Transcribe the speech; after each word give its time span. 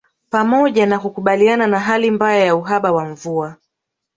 Pamoja 0.29 0.85
na 0.85 0.99
kukabiliana 0.99 1.67
na 1.67 1.79
hali 1.79 2.11
mbaya 2.11 2.45
ya 2.45 2.55
uhaba 2.55 2.91
wa 2.91 3.05
mvua 3.05 3.55